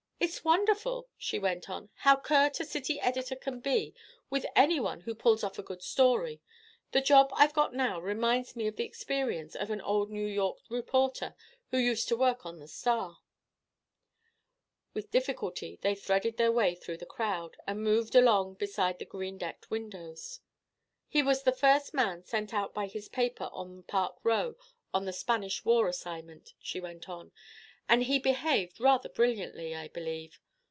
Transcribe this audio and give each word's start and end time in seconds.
"It's 0.23 0.43
wonderful," 0.43 1.09
she 1.17 1.39
went 1.39 1.67
on, 1.67 1.89
"how 1.95 2.15
curt 2.15 2.59
a 2.59 2.65
city 2.65 2.99
editor 3.01 3.35
can 3.35 3.59
be 3.59 3.95
with 4.29 4.45
any 4.55 4.79
one 4.79 5.01
who 5.01 5.15
pulls 5.15 5.43
off 5.43 5.57
a 5.57 5.63
good 5.63 5.81
story. 5.81 6.39
The 6.91 7.01
job 7.01 7.31
I've 7.33 7.55
got 7.55 7.73
now 7.73 7.99
reminds 7.99 8.55
me 8.55 8.67
of 8.67 8.75
the 8.75 8.85
experience 8.85 9.55
of 9.55 9.71
an 9.71 9.81
old 9.81 10.11
New 10.11 10.27
York 10.27 10.59
reporter 10.69 11.33
who 11.71 11.79
used 11.79 12.07
to 12.09 12.15
work 12.15 12.45
on 12.45 12.59
the 12.59 12.67
Star." 12.67 13.17
With 14.93 15.09
difficulty 15.09 15.79
they 15.81 15.95
threaded 15.95 16.37
their 16.37 16.51
way 16.51 16.75
through 16.75 16.97
the 16.97 17.05
crowd, 17.07 17.57
and 17.65 17.83
moved 17.83 18.13
along 18.13 18.53
beside 18.53 18.99
the 18.99 19.05
green 19.05 19.39
decked 19.39 19.71
windows. 19.71 20.39
"He 21.09 21.23
was 21.23 21.43
the 21.43 21.51
first 21.51 21.95
man 21.95 22.23
sent 22.23 22.53
out 22.53 22.75
by 22.75 22.85
his 22.85 23.09
paper 23.09 23.49
on 23.51 23.83
Park 23.83 24.17
Row 24.23 24.55
on 24.93 25.05
the 25.05 25.13
Spanish 25.13 25.65
War 25.65 25.87
assignment," 25.87 26.53
she 26.59 26.79
went 26.79 27.09
on, 27.09 27.31
"and 27.89 28.03
he 28.03 28.17
behaved 28.17 28.79
rather 28.79 29.09
brilliantly, 29.09 29.75
I 29.75 29.89
believe. 29.89 30.39